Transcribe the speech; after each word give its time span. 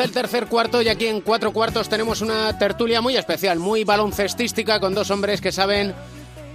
Comienza 0.00 0.18
el 0.18 0.22
tercer 0.22 0.48
cuarto 0.48 0.80
y 0.80 0.88
aquí 0.88 1.08
en 1.08 1.20
cuatro 1.20 1.52
cuartos 1.52 1.90
tenemos 1.90 2.22
una 2.22 2.56
tertulia 2.58 3.02
muy 3.02 3.18
especial, 3.18 3.58
muy 3.58 3.84
baloncestística, 3.84 4.80
con 4.80 4.94
dos 4.94 5.10
hombres 5.10 5.42
que 5.42 5.52
saben 5.52 5.92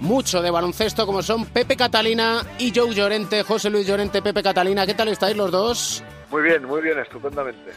mucho 0.00 0.42
de 0.42 0.50
baloncesto, 0.50 1.06
como 1.06 1.22
son 1.22 1.46
Pepe 1.46 1.76
Catalina 1.76 2.44
y 2.58 2.72
Joe 2.74 2.92
Llorente, 2.92 3.44
José 3.44 3.70
Luis 3.70 3.86
Llorente, 3.86 4.20
Pepe 4.20 4.42
Catalina. 4.42 4.84
¿Qué 4.84 4.94
tal 4.94 5.06
estáis 5.06 5.36
los 5.36 5.52
dos? 5.52 6.02
Muy 6.28 6.42
bien, 6.42 6.64
muy 6.64 6.82
bien, 6.82 6.98
estupendamente. 6.98 7.70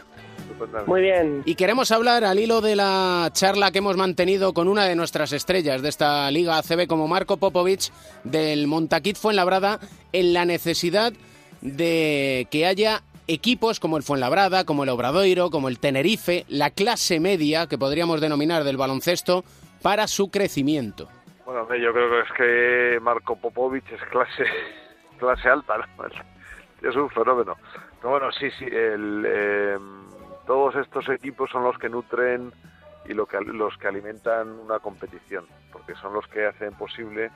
Muy 0.86 1.02
bien. 1.02 1.42
Y 1.44 1.54
queremos 1.54 1.92
hablar 1.92 2.24
al 2.24 2.40
hilo 2.40 2.60
de 2.60 2.74
la 2.74 3.30
charla 3.32 3.70
que 3.70 3.78
hemos 3.78 3.96
mantenido 3.96 4.52
con 4.52 4.66
una 4.66 4.86
de 4.86 4.96
nuestras 4.96 5.32
estrellas 5.32 5.82
de 5.82 5.88
esta 5.88 6.28
Liga 6.32 6.58
ACB 6.58 6.88
como 6.88 7.06
Marco 7.06 7.36
Popovich 7.36 7.92
del 8.24 8.66
Montaquit 8.66 9.16
Fuenlabrada 9.16 9.78
en 10.12 10.32
la 10.32 10.44
necesidad 10.44 11.12
de 11.60 12.48
que 12.50 12.66
haya 12.66 13.04
equipos 13.32 13.78
como 13.78 13.96
el 13.96 14.02
Fuenlabrada, 14.02 14.64
como 14.64 14.82
el 14.82 14.88
Obradoiro, 14.88 15.50
como 15.50 15.68
el 15.68 15.78
Tenerife, 15.78 16.44
la 16.48 16.70
clase 16.70 17.20
media 17.20 17.66
que 17.66 17.78
podríamos 17.78 18.20
denominar 18.20 18.64
del 18.64 18.76
baloncesto 18.76 19.44
para 19.82 20.08
su 20.08 20.30
crecimiento. 20.30 21.08
Bueno, 21.44 21.66
yo 21.74 21.92
creo 21.92 22.10
que 22.10 22.20
es 22.20 22.32
que 22.36 23.00
Marco 23.00 23.36
Popovich 23.36 23.90
es 23.92 24.02
clase 24.10 24.44
clase 25.18 25.48
alta, 25.48 25.78
¿no? 25.78 25.84
es 26.88 26.96
un 26.96 27.08
fenómeno. 27.10 27.56
Pero 27.98 28.10
bueno, 28.10 28.32
sí, 28.32 28.50
sí, 28.58 28.66
em, 28.70 29.24
todos 30.46 30.74
estos 30.76 31.08
equipos 31.08 31.50
son 31.50 31.62
los 31.62 31.78
que 31.78 31.88
nutren 31.88 32.52
y 33.06 33.14
lo 33.14 33.26
que, 33.26 33.40
los 33.40 33.76
que 33.76 33.88
alimentan 33.88 34.48
una 34.48 34.78
competición, 34.78 35.46
porque 35.72 35.94
son 35.94 36.14
los 36.14 36.26
que 36.26 36.46
hacen 36.46 36.72
posible 36.74 37.30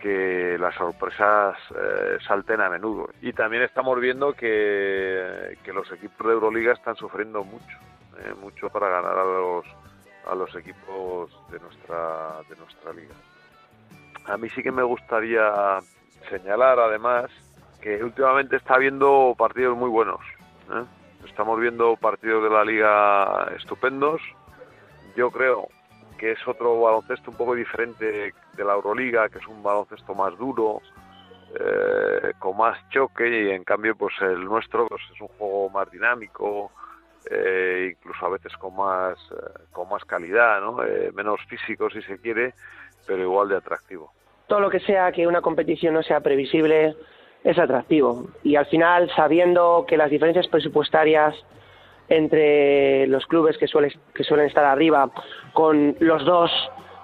que 0.00 0.56
las 0.58 0.74
sorpresas 0.74 1.56
eh, 1.70 2.18
salten 2.26 2.60
a 2.60 2.70
menudo. 2.70 3.08
Y 3.22 3.32
también 3.32 3.62
estamos 3.62 3.98
viendo 4.00 4.32
que, 4.32 5.58
que 5.64 5.72
los 5.72 5.90
equipos 5.92 6.26
de 6.26 6.32
Euroliga 6.34 6.72
están 6.72 6.96
sufriendo 6.96 7.44
mucho, 7.44 7.78
eh, 8.18 8.34
mucho 8.40 8.68
para 8.68 8.88
ganar 8.88 9.18
a 9.18 9.24
los, 9.24 9.66
a 10.26 10.34
los 10.34 10.54
equipos 10.54 11.30
de 11.50 11.58
nuestra, 11.60 12.42
de 12.48 12.56
nuestra 12.56 12.92
liga. 12.92 13.14
A 14.26 14.36
mí 14.36 14.48
sí 14.50 14.62
que 14.62 14.72
me 14.72 14.82
gustaría 14.82 15.78
señalar 16.28 16.78
además 16.78 17.30
que 17.80 18.02
últimamente 18.02 18.56
está 18.56 18.74
habiendo 18.74 19.34
partidos 19.38 19.76
muy 19.76 19.88
buenos. 19.88 20.20
¿eh? 20.72 20.84
Estamos 21.24 21.60
viendo 21.60 21.96
partidos 21.96 22.42
de 22.42 22.50
la 22.50 22.64
liga 22.64 23.48
estupendos. 23.56 24.20
Yo 25.16 25.30
creo 25.30 25.68
que 26.16 26.32
es 26.32 26.48
otro 26.48 26.80
baloncesto 26.80 27.30
un 27.30 27.36
poco 27.36 27.54
diferente 27.54 28.32
de 28.56 28.64
la 28.64 28.74
Euroliga, 28.74 29.28
que 29.28 29.38
es 29.38 29.46
un 29.46 29.62
baloncesto 29.62 30.14
más 30.14 30.36
duro, 30.36 30.80
eh, 31.58 32.32
con 32.38 32.56
más 32.56 32.76
choque 32.90 33.28
y 33.28 33.50
en 33.50 33.64
cambio 33.64 33.96
pues 33.96 34.14
el 34.20 34.44
nuestro 34.44 34.86
pues, 34.88 35.00
es 35.14 35.20
un 35.20 35.28
juego 35.28 35.70
más 35.70 35.90
dinámico, 35.90 36.70
eh, 37.30 37.92
incluso 37.92 38.26
a 38.26 38.30
veces 38.30 38.52
con 38.58 38.76
más 38.76 39.16
eh, 39.30 39.62
con 39.72 39.88
más 39.88 40.04
calidad, 40.04 40.60
¿no? 40.60 40.78
menos 41.14 41.40
físico 41.48 41.88
si 41.88 42.02
se 42.02 42.18
quiere, 42.18 42.52
pero 43.06 43.22
igual 43.22 43.48
de 43.48 43.56
atractivo. 43.56 44.12
Todo 44.48 44.60
lo 44.60 44.70
que 44.70 44.80
sea 44.80 45.10
que 45.12 45.26
una 45.26 45.40
competición 45.40 45.94
no 45.94 46.02
sea 46.02 46.20
previsible 46.20 46.94
es 47.42 47.58
atractivo 47.58 48.26
y 48.42 48.56
al 48.56 48.66
final 48.66 49.10
sabiendo 49.14 49.86
que 49.88 49.96
las 49.96 50.10
diferencias 50.10 50.48
presupuestarias 50.48 51.34
entre 52.08 53.06
los 53.08 53.26
clubes 53.26 53.56
que, 53.58 53.66
que 54.14 54.24
suelen 54.24 54.46
estar 54.46 54.64
arriba, 54.64 55.10
con 55.52 55.96
los 56.00 56.24
dos 56.24 56.50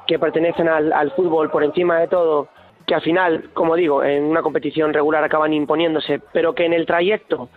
que 0.06 0.18
pertenecen 0.18 0.68
al, 0.68 1.10
fútbol 1.12 1.50
por 1.50 1.64
encima 1.64 1.98
de 2.00 2.08
todo, 2.08 2.48
que 2.86 2.94
al 2.94 3.02
final, 3.02 3.50
como 3.54 3.76
digo, 3.76 4.02
en 4.02 4.24
una 4.24 4.42
competición 4.42 4.92
regular 4.92 5.22
acaban 5.24 5.52
imponiéndose, 5.52 6.20
pero 6.32 6.54
que 6.54 6.66
en 6.66 6.72
el 6.72 6.86
trayecto 6.86 7.48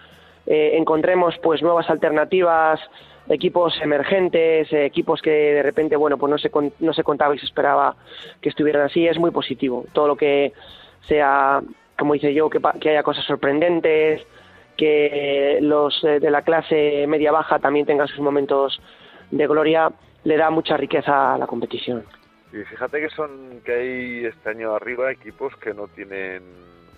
eh, 0.45 0.71
encontremos 0.75 1.35
pues 1.41 1.61
nuevas 1.61 1.89
alternativas, 1.89 2.79
equipos 3.27 3.79
emergentes, 3.81 4.71
equipos 4.71 5.21
que 5.21 5.31
de 5.31 5.63
repente, 5.63 5.95
bueno, 5.95 6.17
pues 6.17 6.29
no 6.29 6.37
se, 6.37 6.51
no 6.79 6.93
se 6.93 7.03
contaba 7.03 7.35
y 7.35 7.39
se 7.39 7.45
esperaba 7.45 7.95
que 8.41 8.49
estuvieran 8.49 8.83
así, 8.83 9.07
es 9.07 9.17
muy 9.17 9.31
positivo. 9.31 9.85
Todo 9.93 10.07
lo 10.07 10.15
que 10.15 10.53
sea, 11.07 11.61
como 11.97 12.13
dice 12.13 12.33
yo, 12.33 12.49
que, 12.49 12.59
que 12.79 12.91
haya 12.91 13.03
cosas 13.03 13.25
sorprendentes, 13.25 14.25
que 14.77 15.59
los 15.61 16.03
eh, 16.03 16.19
de 16.19 16.31
la 16.31 16.41
clase 16.41 17.05
media-baja 17.07 17.59
también 17.59 17.85
tengan 17.85 18.07
sus 18.07 18.19
momentos 18.19 18.79
de 19.31 19.47
gloria, 19.47 19.91
le 20.23 20.37
da 20.37 20.49
mucha 20.49 20.77
riqueza 20.77 21.33
a 21.33 21.37
la 21.37 21.47
competición. 21.47 22.03
Y 22.51 22.63
fíjate 22.63 23.01
que 23.01 23.09
son 23.09 23.61
que 23.65 23.73
hay 23.73 24.25
este 24.25 24.49
año 24.49 24.73
arriba 24.73 25.11
equipos 25.11 25.55
que 25.57 25.73
no 25.73 25.87
tienen 25.87 26.43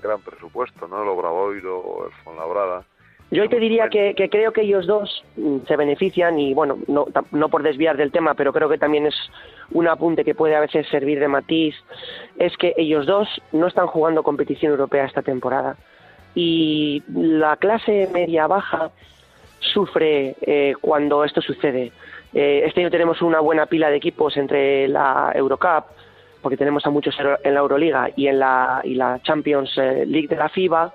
gran 0.01 0.21
presupuesto, 0.21 0.87
¿no? 0.87 1.01
El 1.01 1.09
Obradoiro 1.09 1.79
o 1.79 2.05
el 2.05 2.11
Fonlabrada. 2.23 2.85
Yo 3.29 3.49
te 3.49 3.59
diría 3.59 3.89
que, 3.89 4.13
creo 4.31 4.53
que 4.53 4.61
ellos 4.61 4.87
dos 4.87 5.25
mm, 5.35 5.59
se 5.67 5.75
benefician 5.75 6.39
y 6.39 6.53
bueno, 6.53 6.77
no, 6.87 7.07
no 7.31 7.49
por 7.49 7.61
desviar 7.61 7.97
del 7.97 8.11
tema, 8.11 8.35
pero 8.35 8.53
creo 8.53 8.69
que 8.69 8.77
también 8.77 9.05
es 9.05 9.15
un 9.71 9.87
apunte 9.87 10.23
que 10.23 10.35
puede 10.35 10.55
a 10.55 10.61
veces 10.61 10.87
servir 10.87 11.19
de 11.19 11.27
matiz, 11.27 11.75
es 12.37 12.55
que 12.55 12.73
ellos 12.77 13.05
dos 13.05 13.27
no 13.51 13.67
están 13.67 13.87
jugando 13.87 14.23
competición 14.23 14.71
europea 14.71 15.05
esta 15.05 15.23
temporada 15.23 15.75
y 16.37 17.01
la 17.15 17.55
clase 17.55 18.07
media-baja 18.13 18.91
sufre 19.59 20.35
eh, 20.41 20.75
cuando 20.79 21.23
esto 21.23 21.41
sucede. 21.41 21.91
Eh, 22.31 22.61
este 22.63 22.81
año 22.81 22.91
tenemos 22.91 23.23
una 23.23 23.39
buena 23.39 23.65
pila 23.65 23.89
de 23.89 23.95
equipos 23.95 24.37
entre 24.37 24.87
la 24.87 25.31
Eurocup, 25.33 25.85
porque 26.43 26.55
tenemos 26.55 26.85
a 26.85 26.91
muchos 26.91 27.17
en 27.43 27.53
la 27.55 27.59
Euroliga 27.59 28.11
y 28.15 28.27
en 28.27 28.37
la, 28.37 28.81
y 28.83 28.93
la 28.93 29.19
Champions 29.23 29.75
eh, 29.79 30.05
League 30.05 30.27
de 30.27 30.35
la 30.35 30.47
FIBA, 30.49 30.93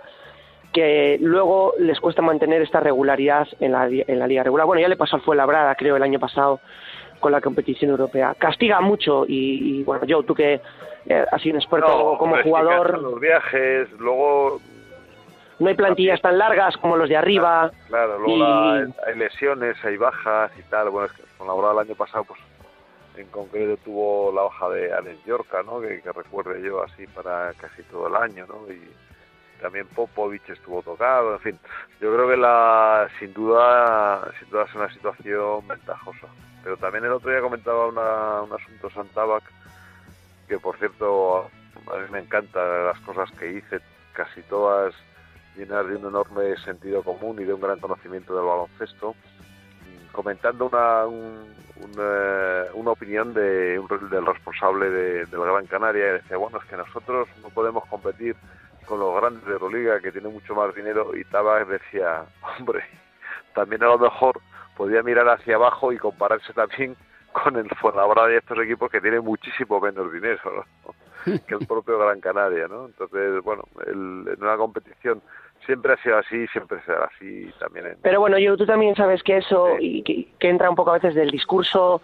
que 0.72 1.18
luego 1.20 1.74
les 1.80 1.98
cuesta 1.98 2.22
mantener 2.22 2.62
esta 2.62 2.78
regularidad 2.78 3.48
en 3.58 3.72
la, 3.72 3.88
en 3.88 4.18
la 4.20 4.28
liga 4.28 4.44
regular. 4.44 4.64
Bueno, 4.64 4.80
ya 4.80 4.88
le 4.88 4.96
pasó 4.96 5.16
al 5.16 5.22
Fuenlabrada, 5.22 5.74
creo, 5.74 5.96
el 5.96 6.04
año 6.04 6.20
pasado 6.20 6.60
con 7.18 7.32
la 7.32 7.40
competición 7.40 7.90
europea. 7.90 8.36
Castiga 8.38 8.80
mucho 8.80 9.24
y, 9.26 9.82
bueno, 9.82 10.06
yo, 10.06 10.22
tú 10.22 10.36
que 10.36 10.60
has 11.32 11.42
sido 11.42 11.56
un 11.56 11.60
experto 11.60 12.16
como 12.16 12.40
jugador... 12.44 13.02
Los 13.02 13.20
viajes, 13.20 13.90
luego 13.98 14.60
no 15.62 15.68
hay 15.68 15.76
plantillas 15.76 16.20
tan 16.20 16.38
largas 16.38 16.76
como 16.76 16.96
los 16.96 17.08
de 17.08 17.16
arriba. 17.16 17.70
Claro, 17.88 18.18
luego 18.18 18.44
hay 19.06 19.16
lesiones, 19.16 19.76
hay 19.84 19.96
bajas 19.96 20.50
y 20.58 20.62
tal. 20.62 20.90
Bueno, 20.90 21.06
es 21.06 21.12
que 21.12 21.22
con 21.38 21.46
la 21.46 21.52
hora 21.52 21.68
del 21.68 21.78
año 21.88 21.94
pasado, 21.94 22.24
pues 22.24 22.40
en 23.16 23.28
concreto 23.28 23.76
tuvo 23.84 24.32
la 24.32 24.42
hoja 24.42 24.68
de 24.70 24.92
Alex 24.92 25.24
Yorca, 25.24 25.62
¿no? 25.62 25.80
Que, 25.80 26.02
recuerde 26.14 26.62
yo 26.62 26.82
así 26.82 27.06
para 27.06 27.52
casi 27.54 27.82
todo 27.84 28.08
el 28.08 28.16
año, 28.16 28.46
¿no? 28.46 28.72
Y 28.72 28.82
también 29.60 29.86
Popovich 29.86 30.48
estuvo 30.50 30.82
tocado, 30.82 31.34
en 31.34 31.40
fin. 31.40 31.58
Yo 32.00 32.12
creo 32.12 32.28
que 32.28 32.36
la, 32.36 33.08
sin 33.20 33.32
duda, 33.32 34.28
sin 34.40 34.50
duda 34.50 34.64
es 34.64 34.74
una 34.74 34.92
situación 34.92 35.66
ventajosa. 35.68 36.26
Pero 36.64 36.76
también 36.76 37.04
el 37.04 37.12
otro 37.12 37.30
día 37.30 37.40
comentaba 37.40 37.86
una, 37.86 38.42
un 38.42 38.52
asunto 38.52 38.90
Santabac, 38.90 39.44
que 40.48 40.58
por 40.58 40.76
cierto 40.78 41.50
a 41.92 41.96
mí 41.98 42.06
me 42.10 42.20
encantan 42.20 42.86
las 42.86 42.98
cosas 43.00 43.30
que 43.38 43.52
hice, 43.52 43.80
casi 44.12 44.42
todas 44.42 44.94
llenas 45.56 45.86
de 45.86 45.96
un 45.96 46.06
enorme 46.06 46.56
sentido 46.58 47.02
común 47.02 47.40
y 47.40 47.44
de 47.44 47.54
un 47.54 47.60
gran 47.60 47.78
conocimiento 47.80 48.34
del 48.34 48.44
baloncesto, 48.44 49.14
comentando 50.12 50.66
una, 50.66 51.06
una, 52.74 52.90
opinión 52.90 53.32
de, 53.34 53.78
un, 53.78 54.10
del 54.10 54.26
responsable 54.26 54.90
de, 54.90 55.26
del 55.26 55.40
Gran 55.40 55.66
Canaria, 55.66 56.08
y 56.08 56.12
decía, 56.14 56.36
bueno, 56.36 56.58
es 56.58 56.64
que 56.64 56.76
nosotros 56.76 57.28
no 57.42 57.48
podemos 57.50 57.84
competir 57.86 58.36
con 58.86 59.00
los 59.00 59.14
grandes 59.14 59.44
de 59.44 59.52
Euroliga 59.52 60.00
que 60.00 60.12
tienen 60.12 60.32
mucho 60.32 60.54
más 60.54 60.74
dinero, 60.74 61.16
y 61.16 61.24
Tabak 61.24 61.68
decía, 61.68 62.24
hombre, 62.58 62.84
también 63.54 63.82
a 63.82 63.86
lo 63.86 63.98
mejor 63.98 64.40
podía 64.76 65.02
mirar 65.02 65.28
hacia 65.28 65.56
abajo 65.56 65.92
y 65.92 65.98
compararse 65.98 66.52
también 66.52 66.96
con 67.32 67.56
el 67.56 67.68
Fuenlabrada 67.80 68.32
y 68.32 68.36
estos 68.36 68.58
equipos 68.58 68.90
que 68.90 69.00
tienen 69.00 69.24
muchísimo 69.24 69.80
menos 69.80 70.12
dinero 70.12 70.64
que 71.24 71.54
el 71.54 71.66
propio 71.66 71.98
Gran 71.98 72.20
Canaria, 72.20 72.68
¿no? 72.68 72.86
Entonces, 72.86 73.42
bueno, 73.42 73.64
el, 73.86 74.28
en 74.28 74.42
una 74.42 74.56
competición 74.56 75.22
siempre 75.66 75.92
ha 75.92 75.96
sido 75.98 76.18
así, 76.18 76.46
siempre 76.48 76.78
será 76.84 77.04
así 77.14 77.50
también. 77.58 77.96
Pero 78.02 78.20
bueno, 78.20 78.38
yo 78.38 78.56
tú 78.56 78.66
también 78.66 78.94
sabes 78.94 79.22
que 79.22 79.38
eso 79.38 79.76
y 79.78 80.02
que, 80.02 80.48
entra 80.48 80.70
un 80.70 80.76
poco 80.76 80.90
a 80.90 80.94
veces 80.94 81.14
del 81.14 81.30
discurso 81.30 82.02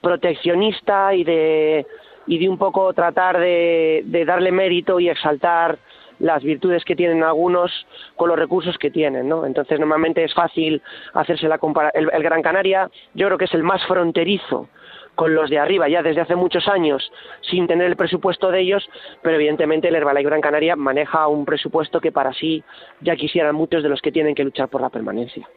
proteccionista 0.00 1.14
y 1.14 1.24
de 1.24 1.86
y 2.26 2.38
de 2.38 2.48
un 2.48 2.56
poco 2.56 2.92
tratar 2.92 3.38
de, 3.38 4.24
darle 4.26 4.52
mérito 4.52 5.00
y 5.00 5.08
exaltar 5.08 5.78
las 6.20 6.42
virtudes 6.44 6.84
que 6.84 6.94
tienen 6.94 7.24
algunos 7.24 7.72
con 8.14 8.28
los 8.28 8.38
recursos 8.38 8.78
que 8.78 8.92
tienen, 8.92 9.28
¿no? 9.28 9.44
Entonces 9.44 9.80
normalmente 9.80 10.22
es 10.22 10.32
fácil 10.32 10.80
hacerse 11.14 11.48
la 11.48 11.58
comparación. 11.58 12.10
el 12.12 12.22
Gran 12.22 12.42
Canaria 12.42 12.88
yo 13.14 13.26
creo 13.26 13.38
que 13.38 13.46
es 13.46 13.54
el 13.54 13.64
más 13.64 13.84
fronterizo 13.86 14.68
con 15.14 15.34
los 15.34 15.50
de 15.50 15.58
arriba 15.58 15.88
ya 15.88 16.02
desde 16.02 16.20
hace 16.20 16.36
muchos 16.36 16.66
años 16.68 17.12
sin 17.42 17.66
tener 17.66 17.86
el 17.86 17.96
presupuesto 17.96 18.50
de 18.50 18.60
ellos, 18.60 18.88
pero 19.22 19.36
evidentemente 19.36 19.88
el 19.88 19.94
Herbalife 19.94 20.28
Gran 20.28 20.40
Canaria 20.40 20.76
maneja 20.76 21.26
un 21.28 21.44
presupuesto 21.44 22.00
que 22.00 22.12
para 22.12 22.32
sí 22.32 22.62
ya 23.00 23.16
quisieran 23.16 23.54
muchos 23.54 23.82
de 23.82 23.88
los 23.88 24.00
que 24.00 24.12
tienen 24.12 24.34
que 24.34 24.44
luchar 24.44 24.68
por 24.68 24.80
la 24.80 24.90
permanencia. 24.90 25.48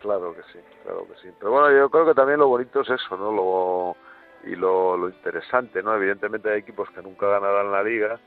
Claro 0.00 0.34
que 0.34 0.42
sí, 0.52 0.58
claro 0.82 1.06
que 1.08 1.14
sí. 1.22 1.34
Pero 1.38 1.50
bueno, 1.50 1.70
yo 1.70 1.88
creo 1.88 2.06
que 2.06 2.14
también 2.14 2.38
lo 2.38 2.48
bonito 2.48 2.82
es 2.82 2.90
eso, 2.90 3.16
¿no? 3.16 3.32
Lo, 3.32 3.96
y 4.44 4.56
lo, 4.56 5.08
interesante, 5.08 5.82
¿no? 5.82 5.94
Evidentemente 5.94 6.50
hay 6.50 6.60
equipos 6.60 6.90
que 6.90 7.00
nunca 7.00 7.26
ganarán 7.26 7.72
la 7.72 7.82
liga, 7.82 8.18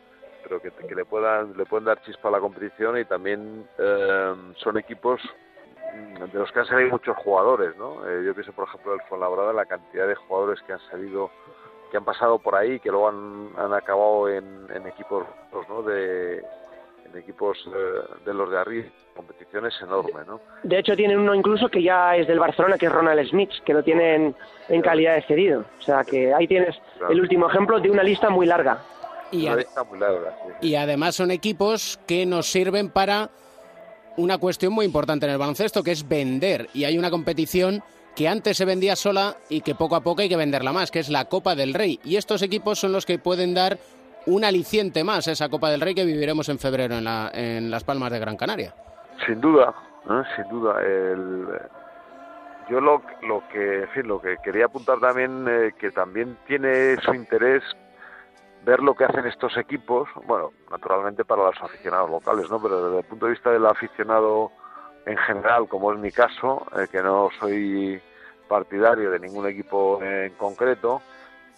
pero 0.44 0.62
que, 0.62 0.72
que 0.72 0.96
le 0.96 1.06
puedan 1.06 1.56
le 1.56 1.66
pueden 1.66 1.86
dar 1.86 2.02
chispa 2.02 2.30
a 2.30 2.32
la 2.32 2.40
competición 2.40 2.98
y 2.98 3.06
también 3.06 3.68
eh, 3.78 4.34
son 4.56 4.78
equipos 4.78 5.22
de 6.32 6.40
los 6.40 6.52
que 6.52 6.60
han 6.60 6.66
salido 6.66 6.92
muchos 6.92 7.16
jugadores, 7.18 7.76
¿no? 7.78 8.08
Eh, 8.08 8.24
yo 8.26 8.34
pienso, 8.34 8.52
por 8.54 8.68
ejemplo, 8.68 8.92
del 8.92 9.02
Fuenlabrada, 9.10 9.54
la 9.54 9.66
cantidad 9.66 10.08
de 10.08 10.16
jugadores 10.16 10.60
que 10.66 10.74
han 10.74 10.82
salido, 10.92 11.30
que 11.92 11.98
han 11.98 12.06
pasado 12.06 12.40
por 12.40 12.56
ahí, 12.56 12.80
que 12.80 12.90
luego 12.90 13.10
han, 13.10 13.50
han 13.58 13.74
acabado 13.74 14.30
en, 14.30 14.68
en 14.74 14.88
equipos, 14.88 15.26
¿no? 15.70 15.82
De, 15.84 16.40
en 16.40 17.18
equipos 17.18 17.58
eh, 17.68 18.24
de 18.26 18.34
los 18.34 18.50
de 18.50 18.58
arriba, 18.58 18.88
competiciones 19.16 19.74
enormes, 19.82 20.28
¿no? 20.28 20.40
De 20.64 20.80
hecho, 20.80 20.96
tienen 20.96 21.20
uno 21.20 21.34
incluso 21.34 21.70
que 21.70 21.82
ya 21.82 22.16
es 22.16 22.28
del 22.28 22.40
Barcelona, 22.40 22.78
que 22.78 22.88
es 22.88 22.92
Ronald 22.92 23.28
Smith, 23.30 23.52
que 23.66 23.74
lo 23.74 23.84
tienen 23.84 24.36
en 24.70 24.82
calidad 24.82 25.16
de 25.16 25.22
cedido. 25.24 25.66
O 25.80 25.82
sea, 25.82 26.04
que 26.04 26.34
ahí 26.34 26.48
tienes 26.48 26.76
el 27.10 27.20
último 27.20 27.50
ejemplo 27.50 27.80
de 27.80 27.90
una 27.90 28.04
lista 28.04 28.30
muy 28.30 28.46
larga. 28.46 28.80
Y, 29.32 29.46
una 29.48 29.58
lista 29.58 29.84
muy 29.84 30.00
larga, 30.00 30.38
y 30.62 30.76
además 30.76 31.16
son 31.16 31.32
equipos 31.32 32.00
que 32.08 32.26
nos 32.26 32.50
sirven 32.50 32.90
para 32.90 33.30
una 34.18 34.38
cuestión 34.38 34.74
muy 34.74 34.86
importante 34.86 35.26
en 35.26 35.32
el 35.32 35.38
baloncesto, 35.38 35.84
que 35.84 35.92
es 35.92 36.08
vender. 36.08 36.68
Y 36.74 36.84
hay 36.84 36.98
una 36.98 37.10
competición 37.10 37.82
que 38.16 38.28
antes 38.28 38.58
se 38.58 38.66
vendía 38.66 38.96
sola 38.96 39.38
y 39.48 39.62
que 39.62 39.76
poco 39.76 39.96
a 39.96 40.02
poco 40.02 40.22
hay 40.22 40.30
que 40.30 40.36
venderla 40.36 40.74
más, 40.74 40.92
que 40.92 41.00
es 41.00 41.10
la 41.10 41.26
Copa 41.26 41.56
del 41.56 41.74
Rey. 41.74 42.00
Y 42.04 42.18
estos 42.18 42.42
equipos 42.42 42.80
son 42.80 42.92
los 42.92 43.06
que 43.06 43.20
pueden 43.20 43.54
dar 43.54 43.78
un 44.26 44.44
aliciente 44.44 45.04
más 45.04 45.28
a 45.28 45.32
esa 45.32 45.50
Copa 45.50 45.70
del 45.70 45.82
Rey 45.82 45.96
que 45.96 46.04
viviremos 46.04 46.50
en 46.50 46.60
febrero 46.60 46.96
en, 46.96 47.04
la, 47.04 47.32
en 47.34 47.70
Las 47.72 47.84
Palmas 47.84 48.12
de 48.12 48.20
Gran 48.20 48.36
Canaria. 48.36 48.74
Sin 49.26 49.40
duda, 49.40 49.74
sin 50.36 50.50
duda. 50.50 50.82
El, 50.82 51.48
yo 52.70 52.82
lo, 52.82 53.02
lo 53.22 53.48
que, 53.50 53.88
fin, 53.94 54.08
lo 54.08 54.20
que 54.20 54.36
quería 54.44 54.66
apuntar 54.66 55.00
también, 55.00 55.46
eh, 55.48 55.72
que 55.80 55.92
también 55.92 56.38
tiene 56.48 56.98
su 57.02 57.14
interés 57.14 57.64
ver 58.68 58.82
lo 58.82 58.96
que 58.96 59.06
hacen 59.06 59.26
estos 59.26 59.56
equipos, 59.56 60.10
bueno, 60.26 60.52
naturalmente 60.70 61.24
para 61.24 61.46
los 61.46 61.56
aficionados 61.62 62.10
locales, 62.10 62.50
¿no? 62.50 62.62
Pero 62.62 62.86
desde 62.86 63.00
el 63.00 63.06
punto 63.06 63.26
de 63.26 63.32
vista 63.32 63.50
del 63.50 63.66
aficionado 63.66 64.52
en 65.06 65.16
general, 65.16 65.70
como 65.70 65.94
es 65.94 66.00
mi 66.00 66.12
caso, 66.12 66.68
eh, 66.78 66.88
que 66.92 67.02
no 67.02 67.30
soy 67.40 68.02
partidario 68.50 69.10
de 69.10 69.20
ningún 69.20 69.48
equipo 69.48 70.04
en 70.04 70.34
concreto, 70.34 71.02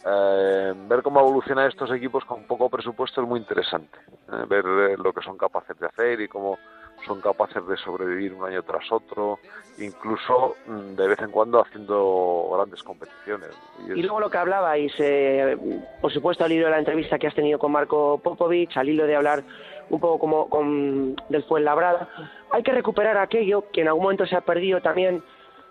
eh, 0.06 0.74
ver 0.88 1.02
cómo 1.02 1.20
evolucionan 1.20 1.68
estos 1.68 1.92
equipos 1.92 2.24
con 2.26 2.44
poco 2.44 2.70
presupuesto 2.70 3.24
es 3.24 3.28
muy 3.28 3.40
interesante. 3.40 3.98
Eh, 4.32 4.46
ver 4.48 4.66
eh, 4.66 4.96
lo 4.96 5.12
que 5.12 5.24
son 5.24 5.36
capaces 5.36 5.78
de 5.80 5.88
hacer 5.88 6.22
y 6.22 6.28
cómo 6.28 6.60
son 7.06 7.22
capaces 7.22 7.66
de 7.68 7.78
sobrevivir 7.78 8.34
un 8.34 8.46
año 8.46 8.64
tras 8.64 8.92
otro, 8.92 9.40
incluso 9.78 10.56
mm, 10.68 10.96
de 10.96 11.08
vez 11.08 11.20
en 11.20 11.32
cuando 11.32 11.62
haciendo 11.62 12.50
grandes 12.54 12.84
competiciones. 12.84 13.50
Y, 13.88 14.02
luego 14.02 14.20
lo 14.20 14.30
que 14.30 14.38
hablabais, 14.38 14.94
eh, 15.00 15.58
por 16.02 16.12
supuesto 16.12 16.44
al 16.44 16.52
hilo 16.52 16.66
de 16.66 16.72
la 16.72 16.80
entrevista 16.80 17.18
que 17.18 17.28
has 17.28 17.36
tenido 17.36 17.60
con 17.60 17.72
Marco 17.72 18.20
Popovich, 18.24 18.76
al 18.78 18.90
hilo 18.90 19.06
de 19.06 19.16
hablar 19.16 19.44
un 19.90 20.00
poco 20.00 20.20
como 20.20 20.50
con, 20.50 21.16
del 21.30 21.44
Fuenlabrada, 21.44 22.10
hay 22.52 22.64
que 22.64 22.72
recuperar 22.72 23.18
aquello 23.18 23.66
que 23.72 23.82
en 23.82 23.88
algún 23.88 24.04
momento 24.04 24.26
se 24.26 24.36
ha 24.36 24.42
perdido 24.42 24.82
también 24.82 25.24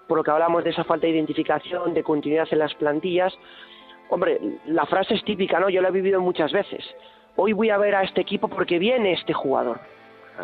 por 0.08 0.18
lo 0.18 0.24
que 0.24 0.30
hablamos 0.30 0.64
de 0.64 0.70
esa 0.70 0.84
falta 0.84 1.06
de 1.06 1.12
identificación, 1.12 1.92
de 1.92 2.02
continuidad 2.02 2.48
en 2.50 2.58
las 2.60 2.74
plantillas, 2.74 3.32
Hombre, 4.10 4.40
la 4.66 4.86
frase 4.86 5.14
es 5.14 5.24
típica, 5.24 5.60
¿no? 5.60 5.68
Yo 5.68 5.82
la 5.82 5.88
he 5.88 5.92
vivido 5.92 6.20
muchas 6.20 6.50
veces. 6.52 6.84
Hoy 7.36 7.52
voy 7.52 7.70
a 7.70 7.78
ver 7.78 7.94
a 7.94 8.02
este 8.02 8.20
equipo 8.20 8.48
porque 8.48 8.78
viene 8.78 9.12
este 9.12 9.34
jugador. 9.34 9.80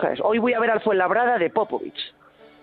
¿Sabes? 0.00 0.20
Hoy 0.22 0.38
voy 0.38 0.52
a 0.54 0.60
ver 0.60 0.70
al 0.70 0.80
Fuenlabrada 0.80 1.38
de 1.38 1.50
Popovich. 1.50 2.14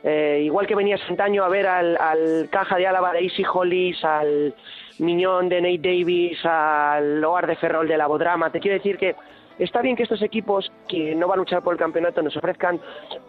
Eh, 0.03 0.41
igual 0.43 0.65
que 0.65 0.75
venías 0.75 1.01
antaño 1.07 1.43
a 1.43 1.49
ver 1.49 1.67
al, 1.67 2.49
Caja 2.49 2.77
de 2.77 2.87
Álava 2.87 3.13
de 3.13 3.19
Easy 3.19 3.43
Hollis, 3.51 4.03
al 4.03 4.53
Miñón 4.99 5.47
de 5.47 5.61
Nate 5.61 5.77
Davis, 5.77 6.43
al 6.43 7.21
Loar 7.21 7.47
de 7.47 7.55
Ferrol 7.55 7.87
de 7.87 7.97
la 7.97 8.07
Bodrama. 8.07 8.49
Te 8.51 8.59
quiero 8.59 8.77
decir 8.77 8.97
que 8.97 9.15
está 9.59 9.81
bien 9.81 9.95
que 9.95 10.03
estos 10.03 10.21
equipos 10.23 10.71
que 10.87 11.13
no 11.15 11.27
van 11.27 11.37
a 11.37 11.41
luchar 11.41 11.61
por 11.61 11.73
el 11.73 11.79
campeonato 11.79 12.21
nos 12.21 12.35
ofrezcan 12.35 12.79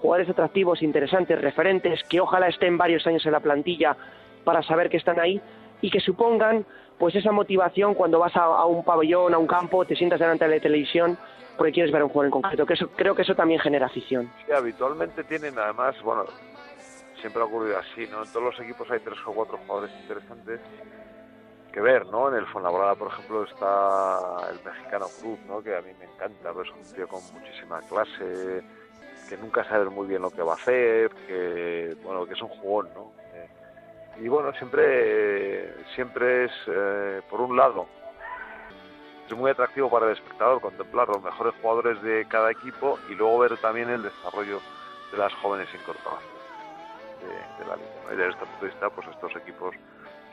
jugadores 0.00 0.30
atractivos, 0.30 0.82
interesantes, 0.82 1.40
referentes, 1.40 2.02
que 2.04 2.20
ojalá 2.20 2.48
estén 2.48 2.78
varios 2.78 3.06
años 3.06 3.24
en 3.26 3.32
la 3.32 3.40
plantilla 3.40 3.96
para 4.44 4.62
saber 4.62 4.88
que 4.88 4.96
están 4.96 5.20
ahí 5.20 5.40
y 5.82 5.90
que 5.90 6.00
supongan 6.00 6.64
pues 6.98 7.14
esa 7.16 7.32
motivación 7.32 7.94
cuando 7.94 8.20
vas 8.20 8.34
a, 8.36 8.64
un 8.64 8.84
pabellón, 8.84 9.34
a 9.34 9.38
un 9.38 9.46
campo, 9.46 9.84
te 9.84 9.96
sientas 9.96 10.20
delante 10.20 10.46
de 10.46 10.56
la 10.56 10.62
televisión 10.62 11.18
porque 11.58 11.72
quieres 11.72 11.92
ver 11.92 12.00
a 12.00 12.04
un 12.04 12.10
jugador 12.10 12.26
en 12.26 12.30
concreto, 12.30 12.64
que 12.64 12.74
eso, 12.74 12.88
creo 12.96 13.14
que 13.14 13.22
eso 13.22 13.34
también 13.34 13.60
genera 13.60 13.86
afición. 13.86 14.30
Sí, 14.46 14.52
habitualmente 14.52 15.24
tienen 15.24 15.58
además, 15.58 16.00
bueno, 16.02 16.24
siempre 17.20 17.42
ha 17.42 17.44
ocurrido 17.44 17.78
así, 17.78 18.06
¿no? 18.10 18.24
En 18.24 18.32
todos 18.32 18.44
los 18.46 18.60
equipos 18.60 18.90
hay 18.90 19.00
tres 19.00 19.18
o 19.26 19.32
cuatro 19.32 19.58
jugadores 19.58 19.90
interesantes 20.00 20.60
que 21.72 21.80
ver, 21.80 22.06
¿no? 22.06 22.28
En 22.28 22.36
el 22.36 22.46
Fuenlabrada, 22.46 22.94
por 22.94 23.08
ejemplo, 23.08 23.44
está 23.44 24.48
el 24.50 24.60
mexicano 24.64 25.06
Cruz, 25.20 25.38
¿no? 25.48 25.62
Que 25.62 25.76
a 25.76 25.80
mí 25.82 25.90
me 25.98 26.04
encanta, 26.04 26.52
pues 26.52 26.68
es 26.68 26.88
un 26.88 26.94
tío 26.94 27.08
con 27.08 27.20
muchísima 27.32 27.80
clase, 27.82 28.62
que 29.28 29.36
nunca 29.38 29.64
sabe 29.64 29.86
muy 29.86 30.06
bien 30.06 30.22
lo 30.22 30.30
que 30.30 30.42
va 30.42 30.52
a 30.52 30.56
hacer, 30.56 31.10
que, 31.26 31.96
bueno, 32.04 32.26
que 32.26 32.34
es 32.34 32.42
un 32.42 32.48
jugón, 32.48 32.88
¿no? 32.94 33.21
Y 34.20 34.28
bueno, 34.28 34.52
siempre, 34.54 35.84
siempre 35.94 36.44
es, 36.44 36.52
eh, 36.66 37.22
por 37.30 37.40
un 37.40 37.56
lado, 37.56 37.86
es 39.26 39.36
muy 39.36 39.50
atractivo 39.50 39.88
para 39.90 40.06
el 40.06 40.12
espectador 40.12 40.60
contemplar 40.60 41.08
los 41.08 41.22
mejores 41.22 41.54
jugadores 41.62 42.02
de 42.02 42.26
cada 42.28 42.50
equipo 42.50 42.98
y 43.08 43.14
luego 43.14 43.38
ver 43.38 43.56
también 43.58 43.88
el 43.88 44.02
desarrollo 44.02 44.60
de 45.10 45.18
las 45.18 45.32
jóvenes 45.34 45.68
incorporaciones 45.74 46.32
de, 47.58 47.66
la 47.66 47.76
liga. 47.76 47.88
Y 48.12 48.16
desde 48.16 48.30
este 48.30 48.44
punto 48.44 48.60
de 48.60 48.70
vista, 48.70 48.90
pues 48.90 49.08
estos 49.08 49.36
equipos 49.36 49.74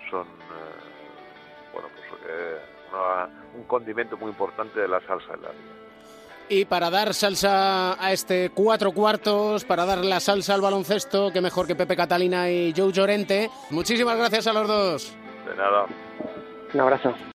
son, 0.10 0.28
eh, 0.28 1.72
bueno, 1.74 1.88
pues 1.96 2.22
eh, 2.28 2.58
un 3.56 3.64
condimento 3.64 4.18
muy 4.18 4.30
importante 4.30 4.80
de 4.80 4.88
la 4.88 5.00
salsa 5.02 5.31
de 5.34 5.42
la 5.42 5.54
liga. 5.54 5.89
Y 6.50 6.66
para 6.66 6.90
dar 6.90 7.13
salsa 7.13 8.04
a 8.04 8.12
este 8.12 8.50
cuatro 8.50 8.92
cuartos, 8.92 9.66
para 9.66 9.86
dar 9.86 10.00
la 10.00 10.19
salsa 10.19 10.56
al 10.56 10.62
baloncesto, 10.62 11.31
que 11.31 11.42
mejor 11.42 11.68
que 11.68 11.75
Pepe 11.75 11.96
Catalina 11.96 12.50
y 12.50 12.74
Joe 12.75 12.92
Llorente. 12.92 13.51
Muchísimas 13.69 14.18
gracias 14.18 14.48
a 14.48 14.54
los 14.54 14.68
dos. 14.68 15.13
De 15.48 15.56
nada. 15.56 15.86
Un 16.74 16.80
abrazo. 16.81 17.13